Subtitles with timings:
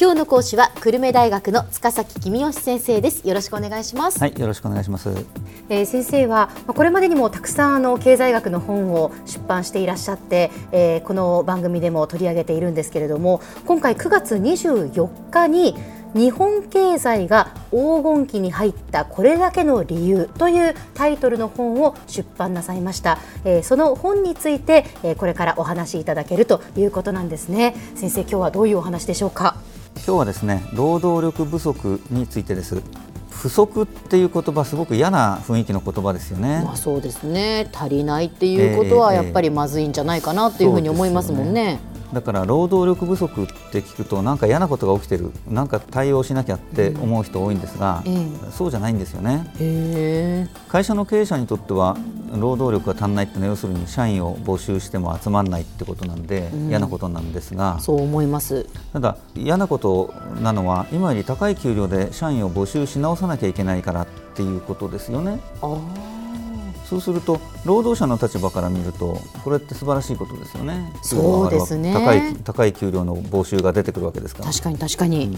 [0.00, 3.28] 今日の講師は久留米大学の塚崎君吉先生です。
[3.28, 5.08] よろしくお願いします、はい、よろしくお願いします。
[5.68, 15.76] えー先生はまあこれまでにもたくさんあの経済学の本を出版していらっしゃって、えーこの番組でも取り上げているんですけれども今回9月24日に
[16.14, 29.56] 日本経済が黄金期に入ったこれだけの理由というタイトルの本を出版なさいました、えーその本について、えーこれからお話しいただけるということなんですね先生今日はどういうお話でしょうか？
[29.96, 32.80] 今日はですね、労働力不足についてです。
[33.30, 36.62] 不足っていう言葉すごく嫌な雰囲気の言葉ですよね。
[36.64, 41.78] まあそうですね足りないっていうことはええやっぱりまずいんじゃないかなというふうに思いますもんね。
[42.12, 50.48] だから労働力不足って聞くとなんか嫌なことが起きてる、なんか対応しなきゃって思う人多いんですが、えそうじゃないんですよね。
[50.68, 51.96] 会社の経営者にとっては
[52.34, 58.66] 労働力が足んないってのは要するに社員を募集しても集まらないってことなんで、嫌なことなんですが、そう思います。
[58.92, 65.40] ただ嫌なことなのは今より高い給料で社員を募集し直さなきゃいけないからっていうことですよね。
[65.62, 65.76] あ
[66.88, 70.90] そうすると労働者の立場から見るとこれって素晴らしいことですよね。
[71.02, 74.50] そうですね高い高い給料の募集が出てくるわけですから。
[74.50, 75.36] 確かに確かに。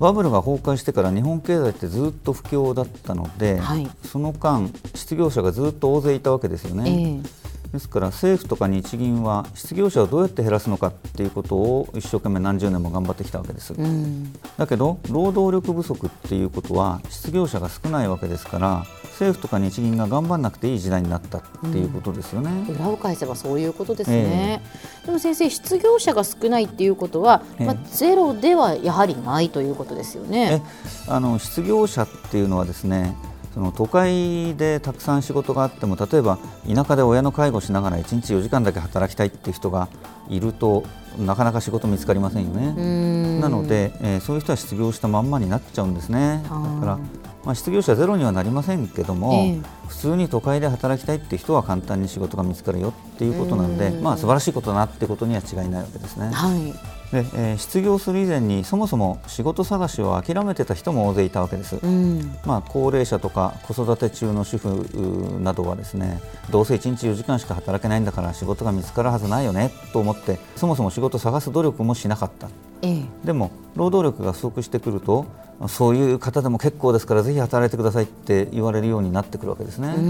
[0.00, 7.20] バブルが崩壊してから日本経済ってずっと不況だったので、はいその間失業者がずっと大勢いたわけですよえね。
[7.24, 7.28] え
[7.72, 13.74] ですから政府とか日銀は失業者をどうやって減らすのかっていうことを一生懸命何十年も頑張ってきたわけです。
[13.74, 18.86] うんだけど労働力不足っていうことは失業者が少ないわけですから
[19.18, 22.50] 政府とか日銀が頑張らなくていい時代になったっていうことですよね。
[22.72, 24.62] 裏を返せばそういうことですね。
[25.04, 30.62] でも先生失業者が少ないっていうことは、ええまあゼロではやはりないということですよね。
[30.64, 33.14] えあの失業者っていうのはですね
[33.54, 36.38] その都会でたくさん仕事があっても例えば
[36.72, 39.88] 田舎で親の介護しながら1日4時間だけ働きたいっていう人が
[40.28, 40.84] いると
[41.18, 42.74] なかなか仕事見つかりませんよね。
[42.76, 46.42] うんなので、えーそういう人は失業したまんまになっちゃうんですね。
[46.44, 46.98] だから、
[47.44, 56.30] まあ、失業者ゼロにはなりませんけども、ええ普通に都会で働きたいって人は簡単に仕事が見つかるよっていうことなんで、うんまあ素晴らしいことだなってことには違いないわけですね。
[56.30, 56.72] はい。
[57.10, 61.78] で、えー失業する以前にそもそも仕事探しを諦めてた人も大勢いたわけです。
[61.82, 66.20] うんまあ、高齢者とか子育て中の主婦などはですね
[66.50, 72.48] どうせ1日4時間しか働けないんだから仕事が見つかるはずないよねと思ってそもそも仕事を探す努力もしなかった。
[72.82, 73.02] ええ。
[73.24, 75.26] でも労働力が不足してくると
[75.66, 79.94] そういう方でも結構ですからぜひ働いてくださいって言われるようになってくるわけですね。
[79.96, 80.00] う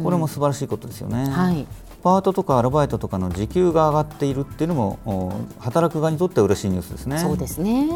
[0.02, 1.66] これも素晴らしいことですよね、はい。
[2.02, 7.18] パートとかアルバイトとかの時給が上がっているっていうのもお働く側にとっては嬉しいニュースですね。
[7.18, 7.88] そうですね。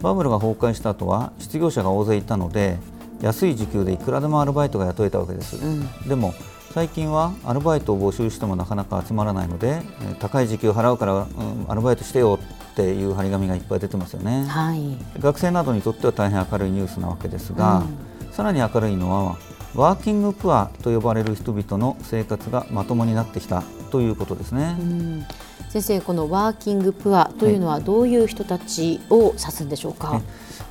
[0.00, 2.78] バブルが崩壊した後は失業者が大勢いたので
[3.20, 6.08] 安い時給でいくらでもアルバイトが雇えたわけです、うん。
[6.08, 6.34] でも
[6.72, 11.26] 最近はアルバイトを募集してもなかなか集まらないのでえー高い時給払うから、うん
[11.68, 12.38] アルバイトしてよ
[12.72, 14.98] っていう張り紙がいっぱい出てますよねはい。
[15.18, 17.84] 学生などにとっては大変明るいニュースなわけですが、
[18.32, 19.38] さらに明るいのは
[19.74, 25.26] ワーキングプアと呼ばれる人々の生活がまともになってきたということですね、うん
[25.68, 30.22] 先生このワーキングプアというのはどういう人たちを指すんでしょうか？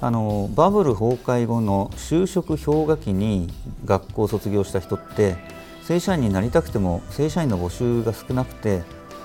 [0.02, 5.36] あのバブル崩壊後の就職氷河期に学校を卒業した人って
[5.88, 8.79] 正社員になりたくても正社員の募集が少なくて、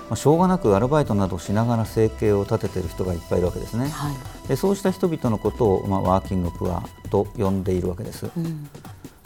[0.09, 3.89] まあ、しょうがなくアルバイトなどしながら生計を立てている人がいっぱいいるわけですね。
[3.89, 4.47] はい。
[4.47, 8.29] でそうした人々のことを、まあ、ワーキングプアと呼んでいるわけです。
[8.37, 8.69] うん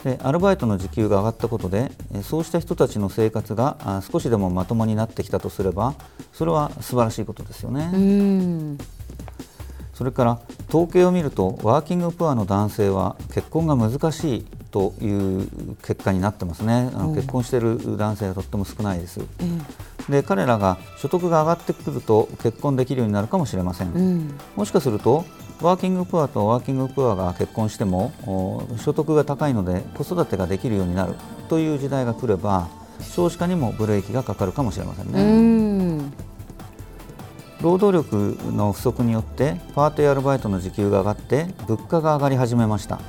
[0.04, 5.94] でアルバイトの時給が上がったことでえそうした人たちの生活があ少しでもまともになってきたとすれば
[6.32, 7.90] それは素晴らしいことですよね。
[7.92, 8.78] うん。
[9.94, 15.48] それから統計を見るとワーキングプアの男性は結婚が難しいという
[15.82, 16.90] 結果になってますね。
[16.92, 19.20] あの結婚している男性がとっても少ないです。
[20.10, 24.34] で彼らが所得が上がってくると結婚できるようになるかもしれません、うん。
[24.54, 25.24] もしかすると
[25.62, 31.14] ワーキングプアとワーキングプアが結婚してもお所得が高いので子育てができるようになる。
[31.48, 32.68] という時代が来れば
[33.00, 35.26] 少子化にもブレーキがかかるかもしれませんね、う
[36.02, 36.12] ん。
[37.62, 43.00] 労働力の不足によってパートやアルバイトの時給が上がって物価が上がり始めました、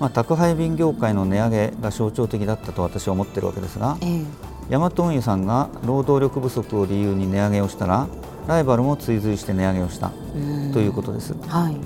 [0.00, 4.24] まあ、宅配便業界の値上げが象徴的だったと私は思っているわけですがええ。
[4.70, 8.08] ヤマト運輸さんが労働力不足を理由に値上げをしたら
[8.48, 11.76] ライバルも追随して値上げをしたうんということですはい。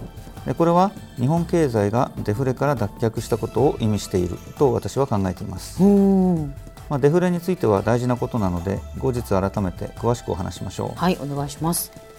[0.47, 6.55] でこれは日本経済がデフレから脱却したことを意味していると私は考えています、うん。
[6.89, 12.14] まあ、デフレについては大事なことなので後日改めて詳しくお話しましょうはい、お願いします。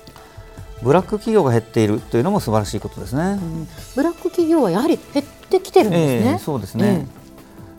[0.83, 3.67] ブラック企業が減っているというのも素晴らしいことですね、うん。
[3.95, 6.31] ブラック企業はやはり減ってきてるんですね。
[6.31, 7.07] ええそうですね、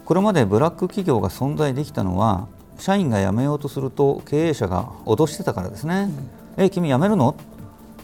[0.05, 2.49] これまでブラック企業が存在できたのは
[2.79, 6.11] 社員が辞めようとすると経営者が脅してたからですね、
[6.59, 7.37] うん、え君辞めるの？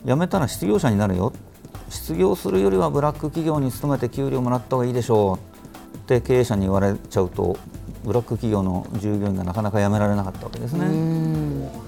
[0.05, 1.33] 辞めたら失業者になるよ。
[1.89, 5.39] 失業するよりはブラック企業に勤めて給料もらった方がいいでしょ
[5.95, 7.57] うって経営者に言われちゃうと
[8.03, 10.87] ブラック企業の従業員がなかなか辞められなかったわけですね。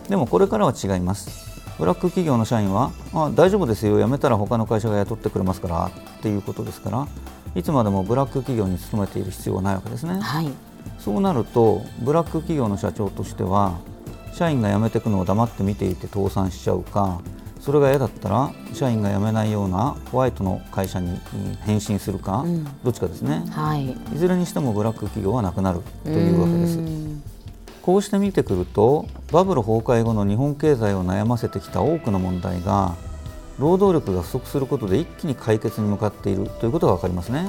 [0.08, 3.98] でもこれからは違いますブラック企業の社員はあ大丈夫ですよ。
[3.98, 7.08] 辞めたら他の会社が雇ってくれますからっていうことですから
[7.54, 10.50] いつまでもブラック企業に勤めている必要はないわけですね、はい、
[10.98, 13.78] そうなるとブラック企業の社長としては
[14.32, 17.20] 社員が辞めていくのを黙って見ていて倒産しちゃうか
[17.60, 21.18] それが嫌だったら社員が辞めないようなホワイトの会社に
[21.64, 27.33] 変身するか、うん、どっちかですね、はい、いずれにしてもブラック企業はなくなるというわけです。
[27.84, 32.96] こうして見てくるとバブル崩壊後の日本経済を悩ませてきた多くの問題が
[33.58, 37.46] 労働力が不足することで一気に解決に向かっているということが分かりますね。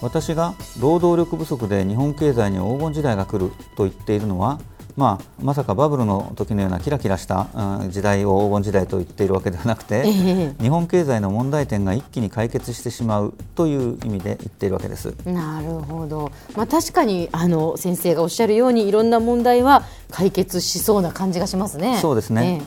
[0.00, 4.60] 私が労働力不足で日本経済に黄金時代が来ると言っているのは
[4.98, 7.46] まあ、まさかバブルの時のようなキラキラした
[7.88, 15.14] 時代を黄金時代と言っているわけではなくて、え日本経済の問題点が一気に解決してしまうという意味で言っているわけです。
[15.24, 21.98] なるほど、まあ、確かにあの先生がおっしゃるようにいろんな問題は解決しそうな感じがしますね。
[22.02, 22.62] そうですね、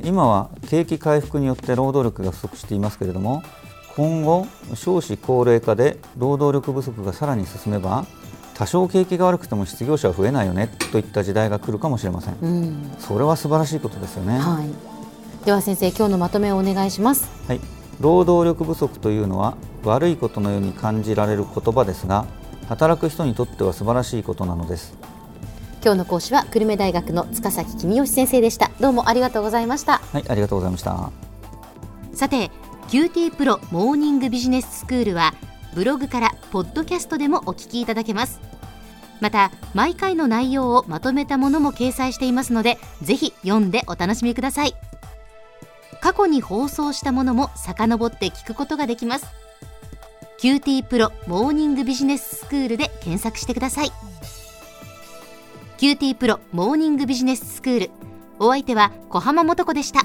[0.00, 0.06] え。
[0.08, 3.42] 今は景気回復によって労働力が不足していますけれども
[3.96, 8.06] 今後少子高齢化で労働力不足がさらに進めば
[8.62, 17.60] 多少景気が悪くても失業者は増えないよねといった時代が来るかもしれません、うん、それは素晴らしいことですよね、はい、では先生今日のまとめをお願いします、はい、
[17.98, 22.24] 労働力不足というのは悪いことのように感じられる言葉ですが
[22.68, 24.96] 働く人にとっては素晴らしいことなのです。
[25.82, 28.70] 今日の講師は久留米大学の塚崎君吉先生でした。
[28.80, 29.98] どうもありがとうございました。
[29.98, 31.10] はいありがとうございました。
[32.14, 32.52] さて
[32.88, 35.34] QT プロモーニングビジネススクールは
[35.74, 38.40] ブログからポッドキャストでもお聞きいただけます。
[39.20, 44.74] また毎回の内容をまとめたものも掲載していますのでぜひ読んでお楽しみください。
[46.00, 49.26] 過去に放送したものも遡って聞くことができます。
[50.40, 53.92] QT プロモーニングビジネススクールで検索してください。
[55.78, 57.90] QT プロモーニングビジネススクール。
[58.40, 60.04] お相手は小浜もとこでした。